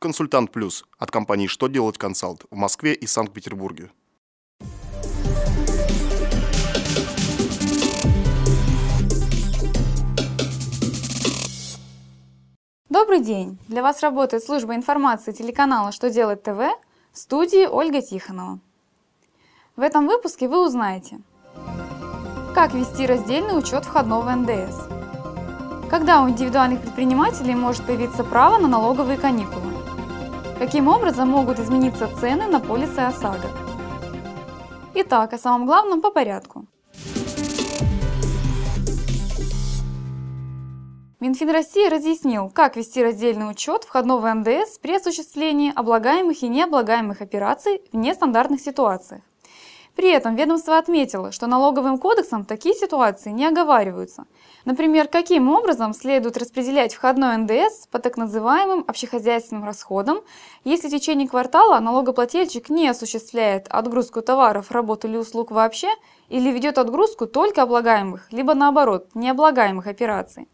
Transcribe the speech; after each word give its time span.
Консультант 0.00 0.50
Плюс 0.50 0.86
от 0.98 1.10
компании 1.10 1.46
«Что 1.46 1.66
делать 1.68 1.98
консалт» 1.98 2.46
в 2.50 2.56
Москве 2.56 2.94
и 2.94 3.06
Санкт-Петербурге. 3.06 3.90
Добрый 12.88 13.20
день! 13.20 13.58
Для 13.68 13.82
вас 13.82 14.00
работает 14.00 14.42
служба 14.42 14.74
информации 14.74 15.32
телеканала 15.32 15.92
«Что 15.92 16.08
делать 16.08 16.42
ТВ» 16.42 16.56
в 17.12 17.18
студии 17.18 17.66
Ольга 17.66 18.00
Тихонова. 18.00 18.58
В 19.76 19.82
этом 19.82 20.06
выпуске 20.06 20.48
вы 20.48 20.64
узнаете, 20.64 21.20
как 22.54 22.72
вести 22.72 23.04
раздельный 23.06 23.58
учет 23.58 23.84
входного 23.84 24.34
НДС, 24.34 24.76
когда 25.90 26.22
у 26.22 26.30
индивидуальных 26.30 26.80
предпринимателей 26.80 27.54
может 27.54 27.84
появиться 27.84 28.24
право 28.24 28.56
на 28.56 28.66
налоговые 28.66 29.18
каникулы, 29.18 29.69
каким 30.60 30.88
образом 30.88 31.30
могут 31.30 31.58
измениться 31.58 32.06
цены 32.20 32.46
на 32.46 32.60
полисы 32.60 32.98
ОСАГО. 32.98 33.48
Итак, 34.94 35.32
о 35.32 35.38
самом 35.38 35.66
главном 35.66 36.02
по 36.02 36.10
порядку– 36.10 36.66
Минфин 41.20 41.50
России 41.50 41.86
разъяснил, 41.86 42.48
как 42.48 42.76
вести 42.76 43.02
раздельный 43.02 43.50
учет 43.50 43.84
входного 43.84 44.32
НДС 44.32 44.78
при 44.80 44.96
осуществлении 44.96 45.70
облагаемых 45.74 46.42
и 46.42 46.48
необлагаемых 46.48 47.20
операций 47.20 47.82
в 47.92 47.96
нестандартных 47.96 48.58
ситуациях. 48.58 49.20
При 50.00 50.12
этом 50.12 50.34
ведомство 50.34 50.78
отметило, 50.78 51.30
что 51.30 51.46
налоговым 51.46 51.98
кодексом 51.98 52.46
такие 52.46 52.74
ситуации 52.74 53.28
не 53.32 53.44
оговариваются. 53.44 54.24
Например, 54.64 55.06
каким 55.06 55.50
образом 55.50 55.92
следует 55.92 56.38
распределять 56.38 56.94
входной 56.94 57.36
НДС 57.36 57.86
по 57.90 57.98
так 57.98 58.16
называемым 58.16 58.82
общехозяйственным 58.88 59.66
расходам, 59.66 60.22
если 60.64 60.88
в 60.88 60.90
течение 60.90 61.28
квартала 61.28 61.78
налогоплательщик 61.80 62.70
не 62.70 62.88
осуществляет 62.88 63.68
отгрузку 63.68 64.22
товаров, 64.22 64.70
работ 64.70 65.04
или 65.04 65.18
услуг 65.18 65.50
вообще, 65.50 65.90
или 66.30 66.50
ведет 66.50 66.78
отгрузку 66.78 67.26
только 67.26 67.60
облагаемых, 67.60 68.32
либо 68.32 68.54
наоборот, 68.54 69.08
необлагаемых 69.12 69.86
операций. 69.86 70.48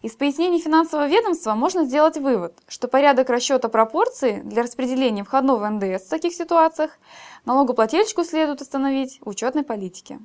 Из 0.00 0.14
пояснений 0.14 0.60
финансового 0.60 1.08
ведомства 1.08 1.54
можно 1.54 1.84
сделать 1.84 2.16
вывод, 2.18 2.56
что 2.68 2.86
порядок 2.86 3.30
расчета 3.30 3.68
пропорции 3.68 4.42
для 4.44 4.62
распределения 4.62 5.24
входного 5.24 5.68
НДС 5.68 6.06
в 6.06 6.10
таких 6.10 6.34
ситуациях 6.34 6.92
налогоплательщику 7.44 8.22
следует 8.22 8.60
установить 8.60 9.18
в 9.20 9.28
учетной 9.28 9.64
политике. 9.64 10.20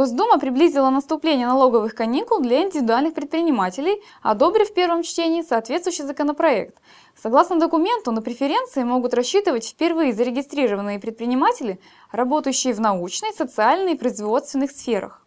Госдума 0.00 0.38
приблизила 0.38 0.88
наступление 0.88 1.46
налоговых 1.46 1.94
каникул 1.94 2.40
для 2.40 2.62
индивидуальных 2.62 3.12
предпринимателей, 3.12 4.00
одобрив 4.22 4.70
в 4.70 4.72
первом 4.72 5.02
чтении 5.02 5.42
соответствующий 5.42 6.04
законопроект. 6.04 6.74
Согласно 7.22 7.60
документу, 7.60 8.10
на 8.10 8.22
преференции 8.22 8.82
могут 8.82 9.12
рассчитывать 9.12 9.66
впервые 9.66 10.14
зарегистрированные 10.14 10.98
предприниматели, 10.98 11.78
работающие 12.12 12.72
в 12.72 12.80
научной, 12.80 13.34
социальной 13.34 13.92
и 13.92 13.98
производственных 13.98 14.70
сферах. 14.70 15.22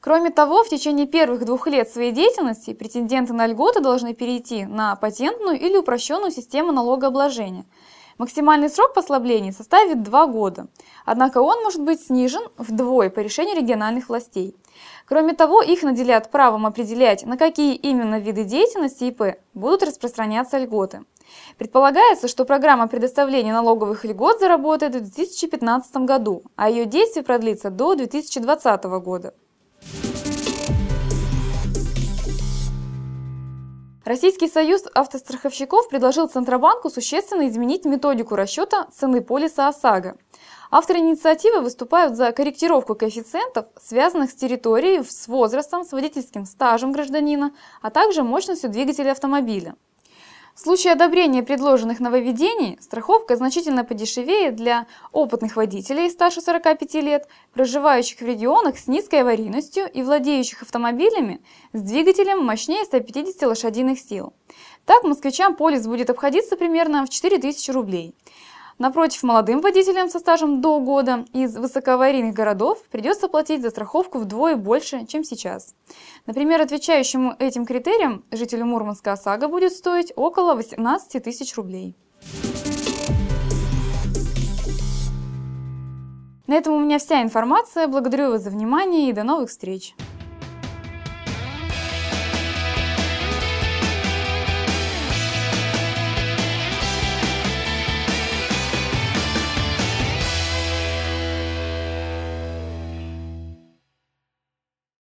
Кроме 0.00 0.30
того, 0.30 0.64
в 0.64 0.70
течение 0.70 1.06
первых 1.06 1.44
двух 1.44 1.68
лет 1.68 1.88
своей 1.88 2.10
деятельности 2.10 2.74
претенденты 2.74 3.32
на 3.32 3.46
льготы 3.46 3.78
должны 3.78 4.12
перейти 4.12 4.64
на 4.64 4.96
патентную 4.96 5.56
или 5.56 5.76
упрощенную 5.76 6.32
систему 6.32 6.72
налогообложения– 6.72 7.64
Максимальный 8.18 8.70
срок 8.70 8.94
послаблений 8.94 9.52
составит 9.52 10.02
2 10.02 10.26
года, 10.28 10.68
однако 11.04 11.42
он 11.42 11.62
может 11.62 11.82
быть 11.82 12.00
снижен 12.00 12.42
вдвое 12.56 13.10
по 13.10 13.20
решению 13.20 13.56
региональных 13.56 14.08
властей. 14.08 14.56
Кроме 15.06 15.34
того, 15.34 15.60
их 15.60 15.82
наделят 15.82 16.30
правом 16.30 16.64
определять, 16.64 17.26
на 17.26 17.36
какие 17.36 17.74
именно 17.74 18.18
виды 18.18 18.44
деятельности 18.44 19.04
ИП 19.04 19.36
будут 19.52 19.82
распространяться 19.82 20.56
льготы. 20.56 21.04
Предполагается, 21.58 22.26
что 22.26 22.46
программа 22.46 22.88
предоставления 22.88 23.52
налоговых 23.52 24.04
льгот 24.04 24.40
заработает 24.40 24.94
в 24.94 25.00
2015 25.00 25.96
году, 25.98 26.42
а 26.56 26.70
ее 26.70 26.86
действие 26.86 27.22
продлится 27.22 27.68
до 27.68 27.96
2020 27.96 28.84
года. 28.84 29.34
Российский 34.06 34.46
союз 34.46 34.84
автостраховщиков 34.94 35.88
предложил 35.88 36.28
Центробанку 36.28 36.90
существенно 36.90 37.48
изменить 37.48 37.84
методику 37.84 38.36
расчета 38.36 38.86
цены 38.96 39.20
полиса 39.20 39.66
ОСАГО. 39.66 40.16
Авторы 40.70 41.00
инициативы 41.00 41.60
выступают 41.60 42.14
за 42.14 42.30
корректировку 42.30 42.94
коэффициентов, 42.94 43.66
связанных 43.82 44.30
с 44.30 44.36
территорией, 44.36 45.02
с 45.02 45.26
возрастом, 45.26 45.84
с 45.84 45.90
водительским 45.90 46.44
стажем 46.46 46.92
гражданина, 46.92 47.52
а 47.82 47.90
также 47.90 48.22
мощностью 48.22 48.70
двигателя 48.70 49.10
автомобиля. 49.10 49.74
В 50.56 50.60
случае 50.60 50.94
одобрения 50.94 51.42
предложенных 51.42 52.00
нововведений 52.00 52.78
страховка 52.80 53.36
значительно 53.36 53.84
подешевеет 53.84 54.56
для 54.56 54.86
опытных 55.12 55.54
водителей 55.54 56.10
старше 56.10 56.40
45 56.40 56.94
лет, 56.94 57.28
проживающих 57.52 58.20
в 58.20 58.24
регионах 58.24 58.78
с 58.78 58.86
низкой 58.86 59.20
аварийностью 59.20 59.86
и 59.86 60.02
владеющих 60.02 60.62
автомобилями 60.62 61.42
с 61.74 61.82
двигателем 61.82 62.42
мощнее 62.42 62.86
150 62.86 63.42
лошадиных 63.42 64.00
сил. 64.00 64.32
Так 64.86 65.04
москвичам 65.04 65.56
полис 65.56 65.86
будет 65.86 66.08
обходиться 66.08 66.56
примерно 66.56 67.04
в 67.04 67.10
4000 67.10 67.70
рублей. 67.72 68.14
Напротив, 68.78 69.22
молодым 69.22 69.62
водителям 69.62 70.10
со 70.10 70.18
стажем 70.18 70.60
до 70.60 70.80
года 70.80 71.24
из 71.32 71.56
высокоаварийных 71.56 72.34
городов 72.34 72.82
придется 72.90 73.26
платить 73.28 73.62
за 73.62 73.70
страховку 73.70 74.18
вдвое 74.18 74.56
больше, 74.56 75.06
чем 75.06 75.24
сейчас. 75.24 75.74
Например, 76.26 76.60
отвечающему 76.60 77.34
этим 77.38 77.64
критериям 77.64 78.22
жителю 78.30 78.66
Мурманска 78.66 79.12
ОСАГО 79.12 79.48
будет 79.48 79.72
стоить 79.72 80.12
около 80.14 80.54
18 80.54 81.22
тысяч 81.22 81.56
рублей. 81.56 81.96
На 86.46 86.54
этом 86.54 86.74
у 86.74 86.80
меня 86.80 86.98
вся 86.98 87.22
информация. 87.22 87.88
Благодарю 87.88 88.30
вас 88.30 88.42
за 88.42 88.50
внимание 88.50 89.08
и 89.08 89.12
до 89.12 89.24
новых 89.24 89.48
встреч! 89.48 89.94